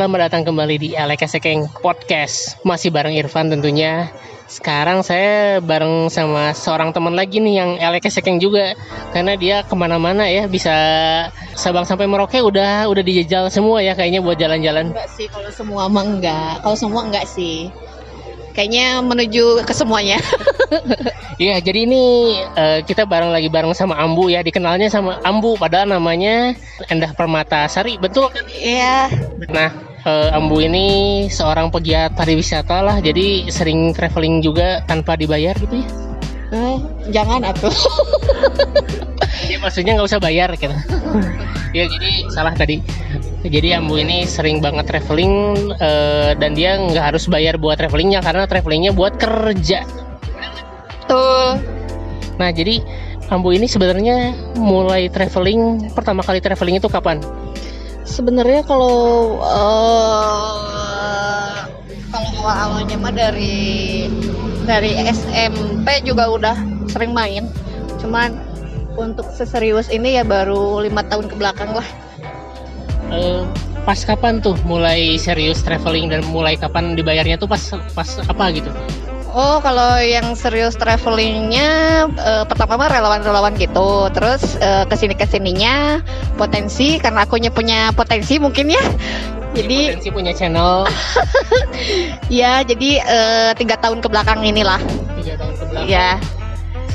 selamat 0.00 0.32
datang 0.32 0.48
kembali 0.48 0.80
di 0.80 0.88
Aleka 0.96 1.28
Sekeng 1.28 1.68
Podcast 1.84 2.56
Masih 2.64 2.88
bareng 2.88 3.12
Irfan 3.20 3.52
tentunya 3.52 4.08
Sekarang 4.48 5.04
saya 5.04 5.60
bareng 5.60 6.08
sama 6.08 6.56
seorang 6.56 6.96
teman 6.96 7.12
lagi 7.12 7.36
nih 7.36 7.60
yang 7.60 7.70
Aleka 7.76 8.08
Sekeng 8.08 8.40
juga 8.40 8.72
Karena 9.12 9.36
dia 9.36 9.60
ke 9.60 9.76
mana-mana 9.76 10.24
ya 10.24 10.48
bisa 10.48 10.72
Sabang 11.52 11.84
sampai 11.84 12.08
Merauke 12.08 12.40
udah 12.40 12.88
udah 12.88 13.02
dijajal 13.04 13.52
semua 13.52 13.84
ya 13.84 13.92
kayaknya 13.92 14.24
buat 14.24 14.40
jalan-jalan 14.40 14.96
Enggak 14.96 15.12
sih, 15.20 15.28
kalau 15.28 15.52
semua 15.52 15.84
mah 15.92 16.08
enggak. 16.08 16.64
Kalau 16.64 16.76
semua 16.80 17.04
enggak 17.04 17.28
sih. 17.28 17.68
Kayaknya 18.56 19.04
menuju 19.04 19.68
ke 19.68 19.74
semuanya. 19.76 20.16
Iya 21.40 21.56
jadi 21.64 21.88
ini 21.88 22.36
eh, 22.36 22.84
kita 22.84 23.08
bareng 23.08 23.32
lagi 23.32 23.48
bareng 23.48 23.72
sama 23.72 23.96
Ambu 23.96 24.28
ya 24.28 24.44
Dikenalnya 24.44 24.92
sama 24.92 25.24
Ambu 25.24 25.56
padahal 25.56 25.88
namanya 25.88 26.52
Endah 26.92 27.16
Permatasari 27.16 27.96
Betul 27.96 28.28
kan? 28.28 28.44
Iya. 28.44 29.08
Nah, 29.48 29.89
eh, 30.04 30.36
Ambu 30.36 30.62
ini 30.62 30.86
seorang 31.28 31.68
pegiat 31.68 32.16
pariwisata 32.16 32.80
lah, 32.80 32.96
jadi 33.00 33.48
sering 33.50 33.92
traveling 33.92 34.40
juga 34.40 34.84
tanpa 34.86 35.16
dibayar 35.16 35.56
gitu 35.58 35.80
ya. 35.80 35.88
Eh, 36.50 36.76
jangan 37.14 37.46
atuh. 37.46 37.70
Ya 39.50 39.56
maksudnya 39.58 39.96
nggak 39.96 40.08
usah 40.10 40.22
bayar 40.22 40.52
gitu. 40.54 40.70
ya 41.76 41.84
jadi 41.86 42.10
salah 42.30 42.54
tadi. 42.54 42.82
Jadi 43.40 43.72
Ambu 43.72 43.96
ini 43.96 44.28
sering 44.28 44.60
banget 44.60 44.86
traveling 44.90 45.56
eh, 45.80 46.36
dan 46.36 46.52
dia 46.52 46.76
nggak 46.76 47.14
harus 47.14 47.24
bayar 47.26 47.56
buat 47.56 47.80
travelingnya 47.80 48.20
karena 48.20 48.44
travelingnya 48.44 48.92
buat 48.92 49.16
kerja. 49.16 49.82
Tuh. 51.08 51.56
Nah 52.36 52.50
jadi 52.52 52.84
Ambu 53.30 53.54
ini 53.54 53.70
sebenarnya 53.70 54.34
mulai 54.58 55.10
traveling 55.10 55.90
pertama 55.94 56.20
kali 56.20 56.42
traveling 56.42 56.78
itu 56.82 56.90
kapan? 56.90 57.22
Sebenarnya 58.10 58.66
kalau 58.66 59.38
eh 59.38 61.54
kalau 62.10 62.30
awal-awalnya 62.42 62.98
mah 62.98 63.14
dari 63.14 64.10
dari 64.66 64.98
SMP 65.06 66.02
juga 66.02 66.26
udah 66.26 66.58
sering 66.90 67.14
main. 67.14 67.46
Cuman 68.02 68.34
untuk 68.98 69.30
seserius 69.30 69.86
ini 69.94 70.18
ya 70.18 70.26
baru 70.26 70.82
lima 70.82 71.06
tahun 71.06 71.30
ke 71.30 71.38
belakang 71.38 71.70
lah. 71.70 71.86
Eh, 73.14 73.46
pas 73.86 74.02
kapan 74.02 74.42
tuh 74.42 74.58
mulai 74.66 75.14
serius 75.14 75.62
traveling 75.62 76.10
dan 76.10 76.26
mulai 76.34 76.58
kapan 76.58 76.98
dibayarnya 76.98 77.38
tuh 77.38 77.46
pas 77.46 77.62
pas 77.94 78.10
apa 78.26 78.44
gitu? 78.58 78.74
Oh, 79.30 79.62
kalau 79.62 80.02
yang 80.02 80.34
serius 80.34 80.74
travelingnya 80.74 81.68
eh, 82.10 82.44
pertama 82.50 82.74
mah 82.74 82.90
relawan-relawan 82.90 83.54
gitu. 83.54 84.10
Terus 84.10 84.58
eh, 84.58 84.84
ke 84.90 84.94
sini 84.98 85.14
ke 85.14 85.26
sininya 85.30 86.02
potensi 86.34 86.98
karena 86.98 87.22
akunya 87.22 87.54
punya 87.54 87.94
potensi 87.94 88.42
mungkin 88.42 88.74
ya. 88.74 88.82
Jadi 89.50 89.90
Potensi 89.98 90.10
punya 90.14 90.30
channel 90.30 90.86
ya 92.30 92.62
jadi 92.62 92.90
eh, 93.02 93.50
tiga 93.58 93.74
tahun 93.82 93.98
ke 93.98 94.06
belakang 94.06 94.46
inilah. 94.46 94.78
tiga 95.22 95.34
tahun 95.38 95.54
ke 95.58 95.64
belakang. 95.70 95.90
Ya. 95.90 96.10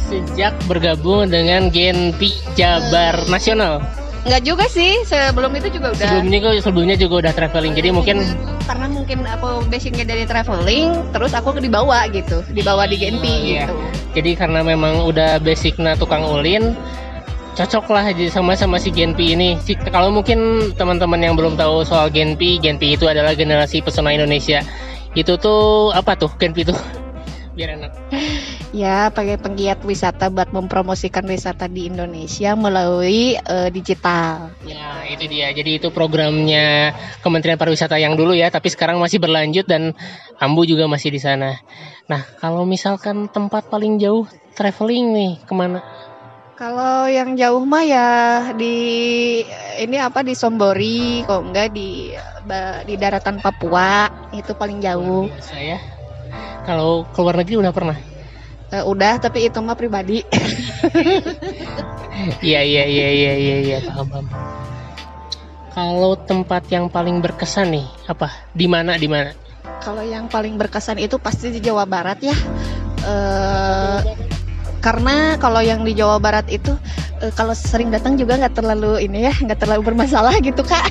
Sejak 0.06 0.54
bergabung 0.70 1.28
dengan 1.34 1.74
Genpi 1.74 2.36
Jabar 2.54 3.26
Nasional. 3.26 3.82
Nggak 4.26 4.42
juga 4.42 4.66
sih. 4.66 5.06
Sebelum 5.06 5.54
itu 5.54 5.70
juga 5.70 5.94
udah. 5.94 6.10
Sebelumnya 6.10 6.38
kok 6.42 6.54
sebelumnya 6.66 6.98
juga 6.98 7.16
udah 7.22 7.34
traveling. 7.38 7.74
Jadi 7.78 7.90
mungkin 7.94 8.18
karena 8.66 8.86
mungkin 8.90 9.20
aku 9.30 9.70
basicnya 9.70 10.06
dari 10.10 10.26
traveling, 10.26 11.14
terus 11.14 11.32
aku 11.38 11.54
dibawa 11.62 12.10
gitu, 12.10 12.42
dibawa 12.50 12.90
di 12.90 12.98
Genpi 12.98 13.54
Iya. 13.54 13.70
gitu. 13.70 13.76
jadi 14.16 14.32
karena 14.34 14.64
memang 14.66 15.06
udah 15.06 15.38
basicnya 15.44 15.94
tukang 16.00 16.24
ulin 16.24 16.72
cocok 17.56 17.86
lah 17.92 18.10
jadi 18.12 18.32
sama 18.34 18.58
sama 18.58 18.82
si 18.82 18.90
Genpi 18.90 19.38
ini. 19.38 19.56
Si, 19.62 19.78
kalau 19.94 20.10
mungkin 20.10 20.72
teman-teman 20.76 21.22
yang 21.22 21.38
belum 21.38 21.56
tahu 21.56 21.86
soal 21.86 22.10
Genpi, 22.10 22.58
Genpi 22.60 22.98
itu 22.98 23.06
adalah 23.08 23.38
generasi 23.38 23.80
pesona 23.86 24.12
Indonesia. 24.12 24.66
Itu 25.16 25.38
tuh 25.40 25.94
apa 25.94 26.18
tuh 26.20 26.34
Genpi 26.36 26.66
tuh? 26.68 27.05
Biar 27.56 27.80
enak. 27.80 27.92
Ya, 28.76 29.08
pakai 29.08 29.40
penggiat 29.40 29.80
wisata 29.88 30.28
buat 30.28 30.52
mempromosikan 30.52 31.24
wisata 31.24 31.72
di 31.72 31.88
Indonesia 31.88 32.60
melalui 32.60 33.40
eh, 33.40 33.70
digital. 33.72 34.52
Ya, 34.68 35.00
itu 35.08 35.32
dia. 35.32 35.48
Jadi 35.56 35.80
itu 35.80 35.88
programnya 35.96 36.92
Kementerian 37.24 37.56
Pariwisata 37.56 37.96
yang 37.96 38.20
dulu 38.20 38.36
ya, 38.36 38.52
tapi 38.52 38.68
sekarang 38.68 39.00
masih 39.00 39.24
berlanjut 39.24 39.64
dan 39.64 39.96
Ambu 40.44 40.68
juga 40.68 40.92
masih 40.92 41.08
di 41.08 41.24
sana. 41.24 41.56
Nah, 42.12 42.28
kalau 42.44 42.68
misalkan 42.68 43.32
tempat 43.32 43.72
paling 43.72 43.96
jauh 43.96 44.28
traveling 44.60 45.16
nih 45.16 45.34
ke 45.48 45.54
mana? 45.56 45.80
Kalau 46.60 47.08
yang 47.08 47.40
jauh 47.40 47.64
mah 47.64 47.84
ya 47.88 48.08
di 48.60 48.76
ini 49.80 49.98
apa 50.00 50.20
di 50.20 50.36
Sombori, 50.36 51.24
kok 51.24 51.48
enggak 51.48 51.72
di 51.72 52.12
ba- 52.44 52.84
di 52.84 53.00
daratan 53.00 53.40
Papua 53.40 54.08
itu 54.36 54.52
paling 54.52 54.84
jauh. 54.84 55.32
Biasa 55.32 55.60
ya. 55.64 55.95
Kalau 56.66 57.06
keluar 57.14 57.38
negeri 57.38 57.62
udah 57.62 57.74
pernah? 57.74 57.98
Eh, 58.74 58.84
udah, 58.84 59.22
tapi 59.22 59.48
itu 59.48 59.60
mah 59.62 59.78
pribadi. 59.78 60.22
Iya 62.40 62.64
iya 62.64 62.84
iya 62.88 63.08
iya 63.12 63.34
iya 63.36 63.56
iya 63.60 63.78
paham 63.84 64.08
paham. 64.08 64.26
Kalau 65.76 66.16
tempat 66.16 66.64
yang 66.72 66.88
paling 66.88 67.20
berkesan 67.20 67.76
nih 67.76 67.86
apa? 68.08 68.32
Di 68.56 68.66
mana 68.72 68.96
di 68.96 69.12
mana? 69.12 69.36
Kalau 69.84 70.02
yang 70.02 70.32
paling 70.32 70.56
berkesan 70.56 70.98
itu 71.04 71.20
pasti 71.20 71.52
di 71.52 71.60
Jawa 71.60 71.84
Barat 71.84 72.24
ya. 72.24 72.38
Eh 73.04 74.00
karena 74.80 75.36
kalau 75.42 75.60
yang 75.66 75.82
di 75.82 75.98
Jawa 75.98 76.22
Barat 76.22 76.48
itu 76.48 76.72
eh, 77.20 77.34
kalau 77.36 77.52
sering 77.52 77.92
datang 77.92 78.16
juga 78.16 78.40
nggak 78.40 78.56
terlalu 78.64 79.04
ini 79.04 79.28
ya, 79.28 79.34
nggak 79.36 79.60
terlalu 79.60 79.92
bermasalah 79.92 80.40
gitu 80.40 80.64
kak. 80.64 80.88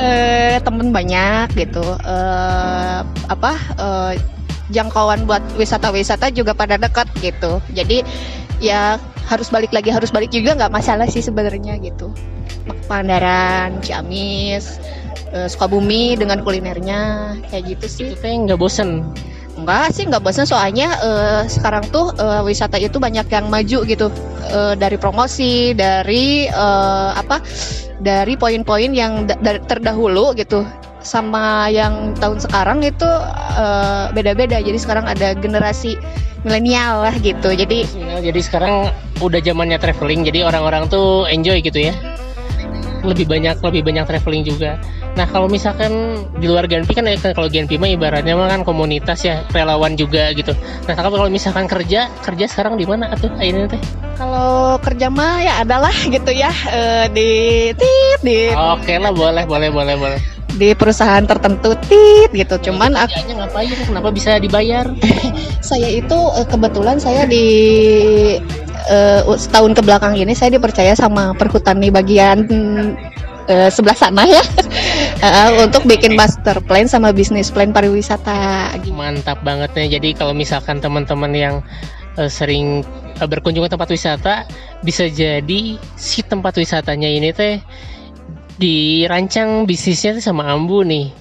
Eh 0.00 0.56
temen 0.64 0.88
banyak 0.90 1.52
gitu. 1.54 1.84
Eh 2.00 3.00
apa 3.28 3.52
eh, 3.76 4.12
jangkauan 4.72 5.26
buat 5.26 5.42
wisata-wisata 5.60 6.32
juga 6.32 6.56
pada 6.56 6.80
dekat 6.80 7.10
gitu. 7.20 7.60
Jadi 7.76 8.02
ya 8.62 8.96
harus 9.28 9.52
balik 9.52 9.70
lagi 9.70 9.92
harus 9.92 10.10
balik 10.10 10.32
juga 10.34 10.56
nggak 10.56 10.72
masalah 10.72 11.06
sih 11.06 11.22
sebenarnya 11.22 11.76
gitu. 11.84 12.10
Pangandaran 12.88 13.78
Ciamis 13.84 14.80
eh, 15.30 15.46
Sukabumi 15.46 16.16
dengan 16.16 16.40
kulinernya 16.40 17.34
kayak 17.52 17.76
gitu 17.76 17.86
sih. 17.86 18.06
Itu 18.14 18.24
teh 18.24 18.32
nggak 18.32 18.58
bosen. 18.58 19.04
Enggak 19.60 19.92
sih, 19.92 20.08
enggak 20.08 20.24
bosan 20.24 20.48
soalnya 20.48 20.88
eh, 21.04 21.42
sekarang 21.46 21.84
tuh 21.92 22.16
eh, 22.16 22.40
wisata 22.40 22.80
itu 22.80 22.96
banyak 22.96 23.28
yang 23.28 23.52
maju 23.52 23.84
gitu 23.84 24.08
Eh, 24.50 24.74
dari 24.74 24.98
promosi, 24.98 25.76
dari 25.78 26.48
eh, 26.50 27.10
apa, 27.14 27.38
dari 28.02 28.34
poin-poin 28.34 28.90
yang 28.90 29.28
da- 29.30 29.38
da- 29.38 29.62
terdahulu 29.62 30.34
gitu 30.34 30.66
sama 31.00 31.70
yang 31.72 32.12
tahun 32.18 32.42
sekarang 32.42 32.82
itu 32.82 33.06
eh, 33.54 34.04
beda-beda. 34.10 34.58
Jadi 34.58 34.78
sekarang 34.80 35.06
ada 35.06 35.38
generasi 35.38 35.94
milenial 36.42 37.06
lah 37.06 37.14
gitu. 37.20 37.52
Jadi 37.54 37.86
jadi 38.24 38.40
sekarang 38.42 38.90
udah 39.22 39.38
zamannya 39.44 39.78
traveling, 39.78 40.26
jadi 40.26 40.48
orang-orang 40.48 40.90
tuh 40.90 41.28
enjoy 41.30 41.62
gitu 41.62 41.78
ya. 41.78 41.94
Lebih 43.00 43.26
banyak 43.26 43.56
lebih 43.64 43.82
banyak 43.86 44.04
traveling 44.06 44.44
juga. 44.44 44.76
Nah 45.16 45.26
kalau 45.26 45.50
misalkan 45.50 46.22
di 46.38 46.46
luar 46.46 46.70
Genpi 46.70 46.92
kan 46.94 47.08
ya, 47.08 47.16
kalau 47.34 47.48
Genpi 47.50 47.76
mah 47.80 47.90
ibaratnya 47.90 48.36
mah 48.36 48.48
kan 48.52 48.62
komunitas 48.62 49.24
ya 49.24 49.42
relawan 49.50 49.96
juga 49.98 50.30
gitu. 50.36 50.52
Nah 50.86 50.94
kalau 50.94 51.28
misalkan 51.32 51.66
kerja 51.66 52.12
kerja 52.22 52.44
sekarang 52.46 52.76
di 52.76 52.84
mana 52.84 53.10
atuh 53.12 53.32
ini 53.40 53.66
teh? 53.66 53.82
kalau 54.20 54.76
kerja 54.84 55.08
mah 55.08 55.40
ya 55.40 55.64
adalah 55.64 55.94
gitu 56.14 56.28
ya 56.28 56.52
eh, 56.68 57.08
di 57.08 57.30
tit 57.72 58.20
di 58.20 58.52
Oke 58.52 59.00
lah 59.00 59.16
boleh 59.16 59.48
boleh 59.48 59.72
boleh 59.72 59.96
boleh. 59.96 60.20
di 60.50 60.74
perusahaan 60.76 61.24
tertentu 61.24 61.72
tit 61.88 62.28
gitu. 62.34 62.68
Cuman 62.68 62.98
aku 62.98 63.16
ngapain? 63.32 63.70
Kenapa 63.86 64.10
bisa 64.12 64.36
dibayar? 64.36 64.84
saya 65.68 65.88
itu 65.88 66.18
eh, 66.36 66.44
kebetulan 66.44 67.00
saya 67.00 67.24
di 67.24 67.46
eh, 68.90 69.22
setahun 69.38 69.72
ke 69.78 69.82
belakang 69.86 70.18
ini 70.18 70.34
saya 70.34 70.58
dipercaya 70.58 70.98
sama 70.98 71.32
perhutani 71.38 71.94
bagian 71.94 72.44
eh, 73.46 73.70
sebelah 73.70 73.96
sana 73.96 74.26
ya 74.26 74.42
Eh, 75.20 75.50
untuk 75.60 75.84
bikin 75.84 76.16
master 76.16 76.64
plan 76.64 76.88
sama 76.88 77.12
bisnis 77.12 77.52
plan 77.52 77.76
pariwisata. 77.76 78.72
Mantap 78.88 79.44
banget 79.44 79.76
nih. 79.76 80.00
Jadi 80.00 80.16
kalau 80.16 80.32
misalkan 80.32 80.80
teman-teman 80.80 81.28
yang 81.36 81.54
eh, 82.16 82.32
sering 82.32 82.80
eh, 83.20 83.28
berkunjung 83.28 83.68
ke 83.68 83.70
tempat 83.76 83.92
wisata, 83.92 84.48
bisa 84.80 85.12
jadi 85.12 85.76
si 86.00 86.24
tempat 86.24 86.56
wisatanya 86.56 87.12
ini 87.12 87.36
teh 87.36 87.60
dirancang 88.56 89.68
bisnisnya 89.68 90.16
tuh 90.16 90.24
sama 90.24 90.48
Ambu 90.48 90.88
nih. 90.88 91.12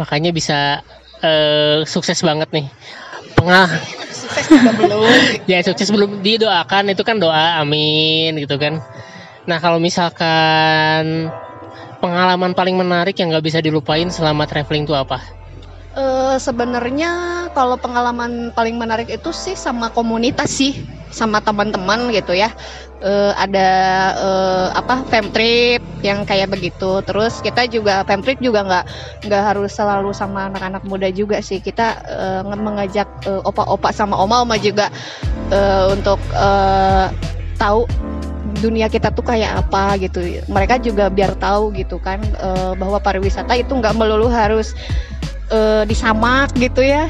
Makanya 0.00 0.32
bisa 0.32 0.80
eh, 1.20 1.84
sukses 1.84 2.16
banget 2.24 2.48
nih. 2.56 2.66
Pengah 3.36 3.68
Sukses 4.36 4.52
juga 4.52 4.72
belum. 4.76 5.08
ya 5.50 5.58
sukses 5.64 5.88
belum 5.88 6.20
didoakan 6.20 6.92
itu 6.92 7.00
kan 7.00 7.16
doa 7.16 7.64
amin 7.64 8.36
gitu 8.36 8.60
kan. 8.60 8.84
Nah 9.48 9.58
kalau 9.64 9.80
misalkan 9.80 11.32
pengalaman 12.04 12.52
paling 12.52 12.76
menarik 12.76 13.16
yang 13.16 13.32
nggak 13.32 13.46
bisa 13.48 13.58
dilupain 13.64 14.12
selama 14.12 14.44
traveling 14.44 14.84
itu 14.84 14.92
apa? 14.92 15.24
Eh, 15.96 16.36
sebenarnya 16.36 17.48
kalau 17.56 17.80
pengalaman 17.80 18.52
paling 18.52 18.76
menarik 18.76 19.08
itu 19.08 19.32
sih 19.32 19.56
sama 19.56 19.88
komunitas 19.88 20.52
sih 20.52 20.76
sama 21.16 21.40
teman-teman 21.40 22.12
gitu 22.12 22.36
ya. 22.36 22.52
Uh, 22.96 23.32
ada 23.36 23.68
uh, 24.16 24.66
apa 24.72 25.04
fam 25.08 25.32
trip 25.32 25.80
yang 26.04 26.28
kayak 26.28 26.52
begitu. 26.52 27.00
Terus 27.04 27.40
kita 27.40 27.64
juga 27.64 28.04
fam 28.04 28.20
trip 28.20 28.36
juga 28.44 28.60
nggak 28.64 28.84
nggak 29.24 29.42
harus 29.52 29.72
selalu 29.72 30.12
sama 30.12 30.52
anak-anak 30.52 30.84
muda 30.84 31.08
juga 31.08 31.40
sih. 31.40 31.64
Kita 31.64 32.04
uh, 32.04 32.42
mengajak 32.44 33.08
uh, 33.24 33.40
opa-opa 33.48 33.88
sama 33.96 34.20
oma-oma 34.20 34.60
juga 34.60 34.92
uh, 35.48 35.96
untuk 35.96 36.20
uh, 36.36 37.08
tahu 37.56 37.88
dunia 38.60 38.88
kita 38.92 39.08
tuh 39.12 39.24
kayak 39.24 39.64
apa 39.64 39.96
gitu. 40.00 40.20
Mereka 40.48 40.84
juga 40.84 41.08
biar 41.08 41.36
tahu 41.40 41.72
gitu 41.76 41.96
kan 41.96 42.20
uh, 42.40 42.76
bahwa 42.76 43.00
pariwisata 43.00 43.56
itu 43.56 43.72
nggak 43.72 43.96
melulu 43.96 44.28
harus 44.28 44.76
uh, 45.52 45.84
disamak 45.84 46.52
gitu 46.56 46.80
ya 46.80 47.08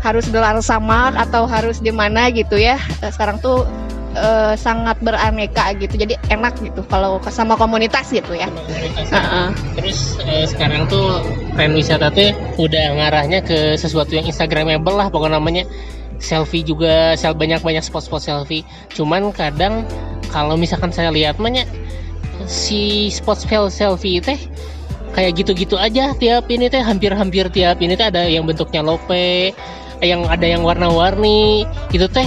harus 0.00 0.26
gelar 0.28 0.56
samak 0.64 1.16
atau 1.16 1.44
harus 1.44 1.80
di 1.80 1.92
mana 1.92 2.32
gitu 2.32 2.56
ya. 2.56 2.80
Sekarang 3.04 3.40
tuh 3.40 3.68
uh, 4.16 4.54
sangat 4.56 4.98
beraneka 5.04 5.72
gitu. 5.78 5.94
Jadi 6.00 6.16
enak 6.32 6.58
gitu 6.64 6.82
kalau 6.88 7.20
sama 7.28 7.54
komunitas 7.54 8.10
gitu 8.10 8.34
ya. 8.34 8.48
Komunitas, 8.48 9.08
uh 9.12 9.18
-uh. 9.20 9.48
terus 9.76 10.18
uh, 10.24 10.46
sekarang 10.48 10.88
tuh 10.90 11.22
tren 11.54 11.76
wisata 11.76 12.10
tuh 12.10 12.32
udah 12.58 12.86
ngarahnya 12.96 13.44
ke 13.44 13.76
sesuatu 13.76 14.16
yang 14.16 14.26
instagramable 14.26 14.96
lah 14.96 15.12
pokoknya 15.12 15.38
namanya. 15.38 15.64
Selfie 16.20 16.60
juga 16.60 17.16
sel 17.16 17.32
banyak 17.32 17.64
banyak 17.64 17.80
spot-spot 17.80 18.20
selfie. 18.20 18.60
Cuman 18.92 19.32
kadang 19.32 19.88
kalau 20.28 20.52
misalkan 20.60 20.92
saya 20.92 21.08
lihat 21.08 21.40
banyak 21.40 21.64
si 22.44 23.08
spot 23.08 23.40
selfie 23.72 24.20
teh 24.20 24.36
kayak 25.10 25.42
gitu-gitu 25.42 25.74
aja 25.74 26.14
tiap 26.14 26.46
ini 26.46 26.70
teh 26.70 26.80
hampir-hampir 26.80 27.50
tiap 27.50 27.82
ini 27.82 27.98
teh 27.98 28.06
ada 28.06 28.24
yang 28.30 28.46
bentuknya 28.46 28.84
lope 28.84 29.50
yang 30.00 30.24
ada 30.26 30.44
yang 30.48 30.64
warna-warni 30.64 31.68
itu 31.92 32.08
teh 32.08 32.26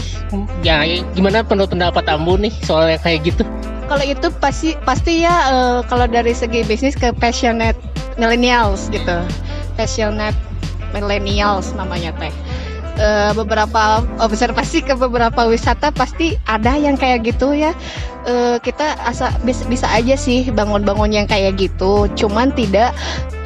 ya 0.62 0.86
gimana 1.18 1.42
pendapat 1.42 1.74
pendapat 1.74 2.06
Ambu 2.06 2.38
nih 2.38 2.54
soal 2.64 2.94
yang 2.94 3.02
kayak 3.02 3.26
gitu? 3.26 3.44
Kalau 3.90 4.06
itu 4.06 4.28
pasti 4.40 4.70
pasti 4.88 5.26
ya 5.26 5.36
uh, 5.52 5.80
kalau 5.86 6.08
dari 6.08 6.32
segi 6.34 6.64
bisnis 6.66 6.96
ke 6.96 7.12
passionate 7.14 7.78
millennials 8.18 8.90
gitu. 8.94 9.22
Passionate 9.76 10.38
millennials 10.94 11.74
namanya 11.74 12.14
teh. 12.18 12.34
Uh, 12.94 13.34
beberapa 13.34 14.06
observasi 14.22 14.86
ke 14.86 14.94
beberapa 14.94 15.50
wisata 15.50 15.90
pasti 15.90 16.38
ada 16.46 16.78
yang 16.78 16.94
kayak 16.94 17.26
gitu 17.26 17.52
ya. 17.58 17.74
Uh, 18.24 18.62
kita 18.62 18.96
asa 19.04 19.34
bisa, 19.44 19.66
bisa 19.66 19.90
aja 19.90 20.14
sih 20.14 20.48
bangun-bangun 20.54 21.10
yang 21.10 21.28
kayak 21.28 21.58
gitu. 21.58 22.06
Cuman 22.14 22.54
tidak 22.54 22.94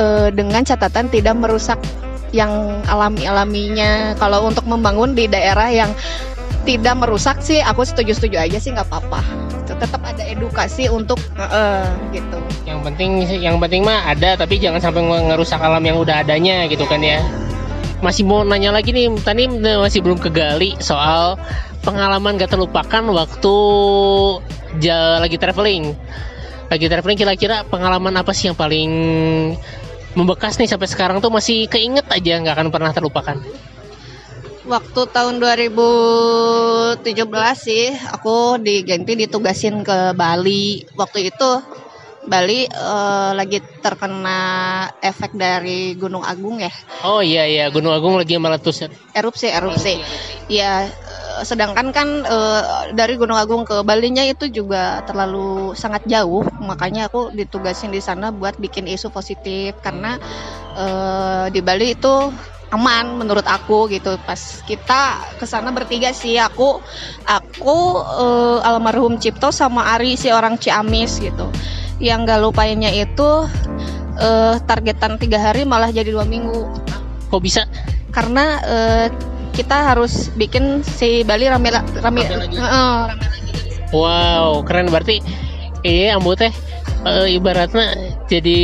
uh, 0.04 0.28
dengan 0.36 0.68
catatan 0.68 1.08
tidak 1.08 1.40
merusak 1.40 1.80
yang 2.38 2.86
alami-alaminya. 2.86 4.14
Kalau 4.22 4.46
untuk 4.46 4.70
membangun 4.70 5.18
di 5.18 5.26
daerah 5.26 5.74
yang 5.74 5.90
tidak 6.70 7.00
merusak 7.00 7.42
sih, 7.42 7.64
aku 7.64 7.82
setuju-setuju 7.82 8.38
aja 8.38 8.62
sih 8.62 8.70
nggak 8.76 8.86
apa-apa. 8.86 9.26
Tetap 9.66 10.02
ada 10.06 10.22
edukasi 10.22 10.86
untuk 10.92 11.18
uh, 11.42 11.90
gitu. 12.14 12.38
Yang 12.70 12.80
penting, 12.86 13.10
yang 13.42 13.58
penting 13.58 13.82
mah 13.82 14.06
ada, 14.06 14.38
tapi 14.38 14.62
jangan 14.62 14.78
sampai 14.84 15.02
ngerusak 15.02 15.58
alam 15.58 15.82
yang 15.82 15.98
udah 15.98 16.22
adanya 16.22 16.70
gitu 16.70 16.86
kan 16.86 17.02
ya. 17.02 17.26
Masih 18.04 18.30
mau 18.30 18.46
nanya 18.46 18.70
lagi 18.70 18.94
nih, 18.94 19.10
tadi 19.26 19.50
masih 19.50 20.06
belum 20.06 20.22
kegali 20.22 20.78
soal 20.78 21.42
pengalaman 21.82 22.38
gak 22.38 22.54
terlupakan 22.54 23.04
waktu 23.16 23.58
lagi 25.24 25.38
traveling. 25.40 25.96
Lagi 26.68 26.86
traveling 26.92 27.16
kira-kira 27.16 27.64
pengalaman 27.64 28.12
apa 28.20 28.36
sih 28.36 28.52
yang 28.52 28.58
paling 28.60 28.92
membekas 30.18 30.58
nih 30.58 30.66
sampai 30.66 30.90
sekarang 30.90 31.22
tuh 31.22 31.30
masih 31.30 31.70
keinget 31.70 32.10
aja 32.10 32.42
nggak 32.42 32.56
akan 32.58 32.68
pernah 32.74 32.90
terlupakan 32.90 33.38
waktu 34.68 35.02
tahun 35.14 35.40
2017 35.40 37.06
sih 37.56 37.96
aku 38.12 38.60
di 38.60 38.84
Genti 38.84 39.16
ditugasin 39.16 39.86
ke 39.86 40.12
Bali 40.18 40.84
waktu 40.98 41.32
itu 41.32 41.52
Bali 42.28 42.68
uh, 42.68 43.32
lagi 43.32 43.64
terkena 43.80 44.40
efek 45.00 45.32
dari 45.32 45.96
Gunung 45.96 46.28
Agung 46.28 46.60
ya. 46.60 46.68
Oh 47.08 47.24
iya 47.24 47.48
iya 47.48 47.72
Gunung 47.72 47.96
Agung 47.96 48.20
lagi 48.20 48.36
meletus. 48.36 48.84
Erupsi 49.16 49.48
erupsi. 49.48 49.96
Ya 50.52 50.92
sedangkan 51.44 51.94
kan 51.94 52.08
uh, 52.26 52.94
dari 52.94 53.18
Gunung 53.18 53.38
Agung 53.38 53.66
ke 53.68 53.82
Balinya 53.82 54.24
itu 54.24 54.50
juga 54.50 55.04
terlalu 55.04 55.74
sangat 55.74 56.06
jauh. 56.06 56.46
Makanya 56.62 57.10
aku 57.12 57.34
ditugasin 57.34 57.94
di 57.94 58.02
sana 58.02 58.30
buat 58.30 58.56
bikin 58.58 58.86
isu 58.86 59.10
positif 59.10 59.78
karena 59.82 60.18
uh, 60.78 61.46
di 61.52 61.60
Bali 61.62 61.94
itu 61.98 62.32
aman 62.72 63.20
menurut 63.20 63.46
aku 63.46 63.92
gitu. 63.92 64.16
Pas 64.24 64.40
kita 64.66 65.36
ke 65.38 65.46
sana 65.46 65.74
bertiga 65.76 66.14
sih 66.16 66.40
aku 66.40 66.80
aku 67.26 67.78
uh, 68.02 68.60
almarhum 68.64 69.20
Cipto 69.20 69.52
sama 69.54 69.94
Ari 69.98 70.16
si 70.16 70.32
orang 70.32 70.58
Ciamis 70.58 71.20
gitu. 71.20 71.50
Yang 71.98 72.30
gak 72.30 72.42
lupainnya 72.46 72.94
itu 72.94 73.50
uh, 74.22 74.56
targetan 74.66 75.18
tiga 75.18 75.42
hari 75.42 75.66
malah 75.66 75.90
jadi 75.90 76.14
dua 76.14 76.26
minggu. 76.26 76.66
Kok 77.28 77.42
bisa? 77.42 77.66
Karena 78.14 78.62
uh, 78.64 79.08
kita 79.58 79.98
harus 79.98 80.30
bikin 80.38 80.86
si 80.86 81.26
Bali 81.26 81.50
rame 81.50 81.74
rame, 81.74 81.90
rame, 81.98 82.22
lagi. 82.30 82.56
Uh, 82.62 83.10
rame 83.10 83.26
lagi. 83.34 83.58
Wow, 83.90 84.62
keren. 84.62 84.94
Berarti 84.94 85.18
iya 85.82 86.14
ambu 86.14 86.38
teh 86.38 86.54
uh, 87.02 87.26
ibaratnya 87.26 88.20
jadi 88.30 88.60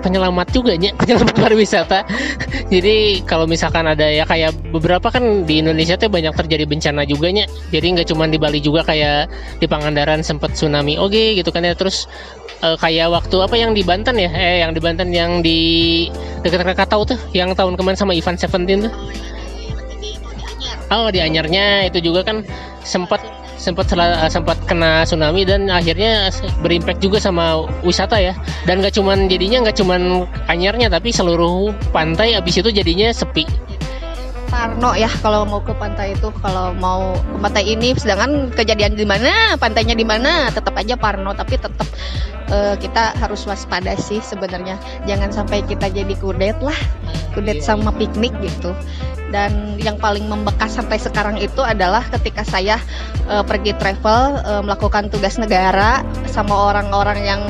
penyelamat 0.00 0.48
juga 0.52 0.72
nya. 0.76 0.92
Penyelamat 1.00 1.36
pariwisata. 1.36 2.04
Jadi 2.74 3.24
kalau 3.24 3.48
misalkan 3.48 3.88
ada 3.88 4.04
ya 4.04 4.28
kayak 4.28 4.52
beberapa 4.68 5.08
kan 5.08 5.48
di 5.48 5.64
Indonesia 5.64 5.96
tuh 5.96 6.12
banyak 6.12 6.36
terjadi 6.36 6.68
bencana 6.68 7.08
juga 7.08 7.32
nya. 7.32 7.48
Jadi 7.72 7.96
nggak 7.96 8.12
cuma 8.12 8.28
di 8.28 8.36
Bali 8.36 8.60
juga 8.60 8.84
kayak 8.84 9.32
di 9.60 9.66
Pangandaran 9.68 10.20
sempat 10.20 10.52
tsunami. 10.52 11.00
Oke 11.00 11.16
okay, 11.16 11.26
gitu 11.40 11.48
kan 11.48 11.64
ya. 11.64 11.72
Terus 11.72 12.04
uh, 12.60 12.76
kayak 12.76 13.16
waktu 13.16 13.36
apa 13.40 13.56
yang 13.56 13.72
di 13.72 13.80
Banten 13.80 14.20
ya? 14.20 14.28
Eh 14.28 14.60
yang 14.60 14.76
di 14.76 14.80
Banten 14.84 15.08
yang 15.08 15.40
di 15.40 15.60
dekat 16.44 16.60
Krakatau 16.68 17.08
tuh 17.08 17.18
yang 17.32 17.56
tahun 17.56 17.80
kemarin 17.80 17.96
sama 17.96 18.12
Ivan 18.12 18.36
Seventeen 18.36 18.92
tuh 18.92 18.92
oh 20.92 21.08
di 21.08 21.20
Anyarnya 21.22 21.88
itu 21.88 22.00
juga 22.00 22.26
kan 22.26 22.44
sempat 22.84 23.22
sempat 23.54 23.88
sempat 24.28 24.58
kena 24.68 25.06
tsunami 25.08 25.46
dan 25.46 25.72
akhirnya 25.72 26.28
berimpact 26.60 27.00
juga 27.00 27.22
sama 27.22 27.64
wisata 27.86 28.18
ya. 28.20 28.34
Dan 28.68 28.84
gak 28.84 28.98
cuman 28.98 29.30
jadinya 29.30 29.64
nggak 29.64 29.78
cuman 29.80 30.28
Anyarnya 30.50 30.92
tapi 30.92 31.14
seluruh 31.14 31.72
pantai 31.94 32.36
abis 32.36 32.60
itu 32.60 32.68
jadinya 32.74 33.08
sepi 33.14 33.46
Parno 34.48 34.92
ya 34.96 35.10
kalau 35.20 35.44
mau 35.48 35.60
ke 35.60 35.72
pantai 35.76 36.16
itu 36.16 36.28
kalau 36.40 36.74
mau 36.76 37.14
ke 37.16 37.36
pantai 37.40 37.64
ini. 37.68 37.92
Sedangkan 37.96 38.52
kejadian 38.52 38.96
di 38.96 39.06
mana 39.06 39.58
pantainya 39.58 39.96
di 39.96 40.06
mana 40.06 40.52
tetap 40.52 40.74
aja 40.76 40.96
Parno. 40.96 41.32
Tapi 41.32 41.58
tetap 41.58 41.88
uh, 42.50 42.74
kita 42.78 43.16
harus 43.18 43.44
waspada 43.44 43.96
sih 43.96 44.20
sebenarnya. 44.24 44.76
Jangan 45.08 45.30
sampai 45.32 45.64
kita 45.64 45.88
jadi 45.90 46.14
kudet 46.18 46.58
lah 46.60 46.76
kudet 47.34 47.60
sama 47.60 47.90
piknik 47.94 48.32
gitu. 48.40 48.72
Dan 49.34 49.74
yang 49.82 49.98
paling 49.98 50.30
membekas 50.30 50.78
sampai 50.78 50.94
sekarang 51.02 51.42
itu 51.42 51.58
adalah 51.58 52.06
ketika 52.06 52.46
saya 52.46 52.78
uh, 53.26 53.42
pergi 53.42 53.74
travel 53.74 54.38
uh, 54.46 54.62
melakukan 54.62 55.10
tugas 55.10 55.42
negara 55.42 56.06
sama 56.30 56.54
orang-orang 56.70 57.18
yang 57.26 57.42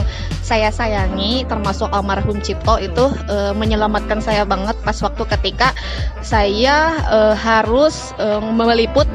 saya 0.45 0.69
sayangi 0.69 1.49
termasuk 1.49 1.89
almarhum 1.89 2.45
Cipto 2.45 2.77
itu 2.77 3.09
uh, 3.33 3.57
menyelamatkan 3.57 4.21
saya 4.21 4.45
banget 4.45 4.77
pas 4.85 5.01
waktu 5.01 5.25
ketika 5.25 5.73
saya 6.21 7.01
uh, 7.09 7.33
harus 7.33 8.13
uh, 8.21 8.45
meliput 8.45 9.09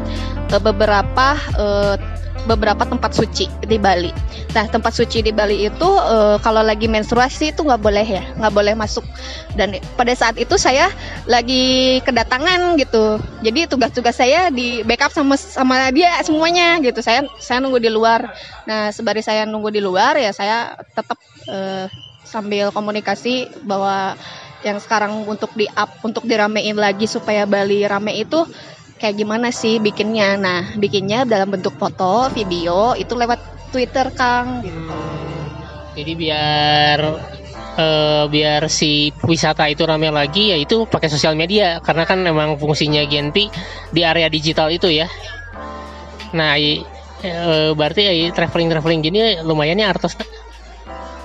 uh, 0.50 0.58
beberapa 0.58 1.38
uh, 1.54 1.96
beberapa 2.46 2.86
tempat 2.88 3.12
suci 3.16 3.50
di 3.66 3.78
Bali. 3.82 4.14
Nah 4.56 4.66
tempat 4.70 4.96
suci 4.96 5.20
di 5.26 5.32
Bali 5.34 5.68
itu 5.68 5.90
uh, 5.90 6.38
kalau 6.40 6.64
lagi 6.64 6.88
menstruasi 6.88 7.52
itu 7.52 7.66
nggak 7.66 7.82
boleh 7.82 8.06
ya, 8.06 8.24
nggak 8.38 8.54
boleh 8.54 8.74
masuk. 8.78 9.04
Dan 9.58 9.80
pada 10.00 10.14
saat 10.16 10.40
itu 10.40 10.56
saya 10.56 10.88
lagi 11.28 12.00
kedatangan 12.06 12.78
gitu. 12.80 13.20
Jadi 13.44 13.68
tugas-tugas 13.68 14.16
saya 14.16 14.54
di 14.54 14.86
backup 14.86 15.12
sama 15.12 15.36
sama 15.36 15.90
dia 15.92 16.16
semuanya 16.24 16.80
gitu. 16.80 17.04
Saya 17.04 17.28
saya 17.42 17.60
nunggu 17.60 17.82
di 17.82 17.92
luar. 17.92 18.32
Nah 18.70 18.94
sebari 18.94 19.20
saya 19.26 19.44
nunggu 19.44 19.74
di 19.74 19.82
luar 19.84 20.16
ya 20.16 20.32
saya 20.32 20.78
tetap 20.96 21.18
uh, 21.50 21.90
sambil 22.24 22.70
komunikasi 22.70 23.50
bahwa 23.66 24.14
yang 24.62 24.78
sekarang 24.78 25.24
untuk 25.24 25.56
di 25.56 25.66
up 25.72 25.88
untuk 26.04 26.28
diramein 26.28 26.76
lagi 26.76 27.08
supaya 27.08 27.48
Bali 27.48 27.88
rame 27.88 28.20
itu 28.20 28.44
kayak 29.00 29.16
gimana 29.16 29.50
sih 29.50 29.80
bikinnya. 29.80 30.36
Nah, 30.36 30.76
bikinnya 30.76 31.24
dalam 31.24 31.50
bentuk 31.50 31.74
foto, 31.80 32.28
video 32.36 32.94
itu 33.00 33.16
lewat 33.16 33.72
Twitter, 33.72 34.12
Kang 34.14 34.62
gitu. 34.62 35.00
Jadi 35.96 36.14
biar 36.16 37.00
uh, 37.80 38.24
biar 38.28 38.68
si 38.68 39.10
wisata 39.26 39.66
itu 39.72 39.88
ramai 39.88 40.12
lagi 40.12 40.54
ya 40.54 40.58
itu 40.60 40.86
pakai 40.86 41.10
sosial 41.10 41.34
media 41.34 41.80
karena 41.80 42.04
kan 42.04 42.20
memang 42.22 42.60
fungsinya 42.60 43.04
Genpi 43.08 43.48
di 43.90 44.02
area 44.04 44.28
digital 44.28 44.70
itu 44.70 44.92
ya. 44.92 45.08
Nah, 46.36 46.60
i, 46.60 46.84
uh, 47.26 47.74
berarti 47.74 48.30
traveling 48.36 48.70
traveling 48.70 49.02
gini 49.02 49.40
lumayan 49.42 49.82
ya 49.82 49.90
artos. 49.90 50.14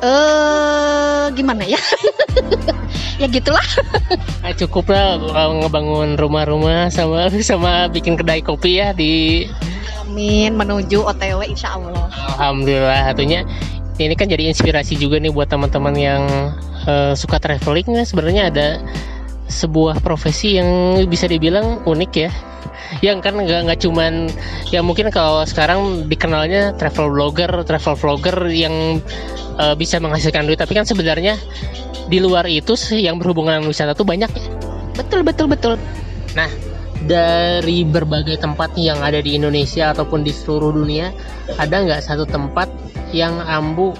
Eh, 0.04 0.06
uh, 0.06 0.93
gimana 1.32 1.64
ya? 1.64 1.80
ya 3.20 3.26
gitulah. 3.30 3.64
Nah, 4.44 4.52
cukup 4.52 4.90
lah 4.92 5.16
ngebangun 5.62 6.20
rumah-rumah 6.20 6.90
sama 6.92 7.30
sama 7.40 7.88
bikin 7.88 8.18
kedai 8.18 8.44
kopi 8.44 8.82
ya 8.82 8.92
di 8.92 9.46
amin 10.04 10.54
menuju 10.54 11.06
OTW 11.06 11.48
insya 11.48 11.74
Allah. 11.78 12.10
Alhamdulillah 12.36 13.14
satunya. 13.14 13.46
Ini 13.94 14.18
kan 14.18 14.26
jadi 14.26 14.50
inspirasi 14.50 14.98
juga 14.98 15.22
nih 15.22 15.30
buat 15.30 15.46
teman-teman 15.46 15.94
yang 15.94 16.22
uh, 16.90 17.14
suka 17.14 17.38
traveling 17.38 17.86
ya. 17.94 18.02
Sebenarnya 18.02 18.50
ada 18.50 18.68
sebuah 19.46 20.02
profesi 20.02 20.58
yang 20.58 20.98
bisa 21.06 21.30
dibilang 21.30 21.84
unik 21.86 22.12
ya 22.16 22.30
yang 23.00 23.18
kan 23.24 23.36
nggak 23.36 23.70
nggak 23.70 23.80
cuman 23.82 24.28
ya 24.70 24.80
mungkin 24.84 25.08
kalau 25.10 25.42
sekarang 25.44 26.08
dikenalnya 26.10 26.76
travel 26.76 27.10
blogger 27.10 27.64
travel 27.64 27.94
vlogger 27.96 28.36
yang 28.50 29.00
uh, 29.58 29.74
bisa 29.74 29.98
menghasilkan 30.02 30.46
duit. 30.46 30.58
Tapi 30.60 30.74
kan 30.74 30.86
sebenarnya 30.86 31.38
di 32.08 32.18
luar 32.20 32.44
itu 32.50 32.76
sih 32.76 33.04
yang 33.04 33.16
berhubungan 33.16 33.60
dengan 33.60 33.70
wisata 33.70 33.92
tuh 33.96 34.06
banyak 34.06 34.30
ya. 34.30 34.44
Betul 34.94 35.26
betul 35.26 35.46
betul. 35.50 35.74
Nah, 36.34 36.50
dari 37.04 37.84
berbagai 37.84 38.40
tempat 38.40 38.74
yang 38.78 39.00
ada 39.00 39.20
di 39.20 39.36
Indonesia 39.36 39.92
ataupun 39.92 40.24
di 40.24 40.32
seluruh 40.32 40.72
dunia, 40.72 41.12
ada 41.60 41.82
nggak 41.84 42.00
satu 42.00 42.24
tempat 42.24 42.70
yang 43.14 43.38
Ambu 43.42 43.94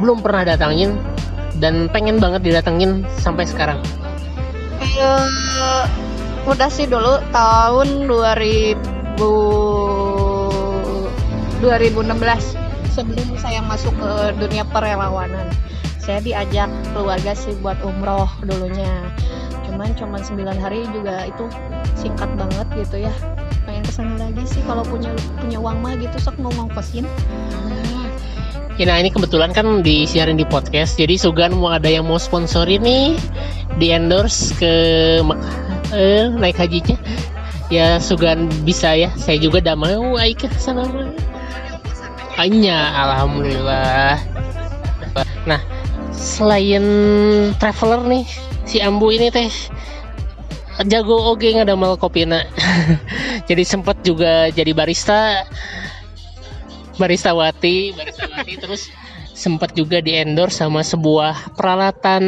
belum 0.00 0.24
pernah 0.24 0.46
datangin 0.46 0.96
dan 1.60 1.92
pengen 1.92 2.22
banget 2.22 2.40
didatengin 2.46 3.04
sampai 3.20 3.44
sekarang? 3.44 3.80
Udah 6.48 6.70
sih 6.72 6.88
dulu 6.88 7.20
tahun 7.34 8.08
2000 8.08 9.20
2016 11.60 12.56
sebelum 12.88 13.28
saya 13.36 13.60
masuk 13.60 13.92
ke 14.00 14.12
dunia 14.40 14.64
perelawanan 14.68 15.48
saya 16.10 16.24
diajak 16.24 16.66
keluarga 16.90 17.36
sih 17.36 17.54
buat 17.60 17.78
umroh 17.84 18.26
dulunya. 18.42 18.90
Cuman 19.68 19.94
cuman 19.94 20.18
9 20.18 20.58
hari 20.58 20.82
juga 20.90 21.28
itu 21.28 21.46
singkat 21.94 22.26
banget 22.34 22.66
gitu 22.74 23.06
ya. 23.06 23.14
Pengen 23.62 23.86
ke 23.86 23.92
sana 23.94 24.18
lagi 24.18 24.42
sih 24.48 24.58
kalau 24.66 24.82
punya 24.82 25.12
punya 25.38 25.62
uang 25.62 25.78
mah 25.84 25.94
gitu 26.00 26.16
sok 26.18 26.34
mau 26.42 26.50
ngongkosin 26.56 27.06
Ya, 28.80 28.88
nah 28.88 28.96
ini 28.96 29.12
kebetulan 29.12 29.52
kan 29.52 29.84
disiarin 29.84 30.40
di 30.40 30.48
podcast, 30.48 30.96
jadi 30.96 31.20
Sugan 31.20 31.52
mau 31.52 31.68
ada 31.68 31.84
yang 31.84 32.08
mau 32.08 32.16
sponsori 32.16 32.80
nih, 32.80 33.12
di 33.76 33.92
endorse 33.92 34.56
ke 34.56 34.72
eh, 35.94 36.30
naik 36.30 36.58
hajinya. 36.58 36.96
Ya 37.70 38.02
Sugan 38.02 38.50
bisa 38.66 38.98
ya, 38.98 39.14
saya 39.14 39.38
juga 39.38 39.62
udah 39.62 39.76
mau 39.78 40.18
aik 40.18 40.42
ke 40.42 40.58
sana. 40.58 40.86
Hanya, 42.34 42.90
alhamdulillah. 42.98 44.18
Nah, 45.46 45.60
selain 46.10 46.84
traveler 47.62 48.00
nih, 48.10 48.24
si 48.66 48.82
Ambu 48.82 49.14
ini 49.14 49.30
teh 49.30 49.50
jago 50.88 51.30
oge 51.30 51.54
ngadamel 51.54 51.94
kopina. 51.94 52.42
jadi 53.50 53.62
sempet 53.66 54.06
juga 54.06 54.46
jadi 54.54 54.70
barista 54.70 55.46
barista 57.00 57.32
wati 57.32 57.96
barista 57.96 58.28
wati 58.28 58.54
terus 58.60 58.92
sempat 59.40 59.72
juga 59.72 60.04
di 60.04 60.12
endorse 60.12 60.60
sama 60.60 60.84
sebuah 60.84 61.56
peralatan 61.56 62.22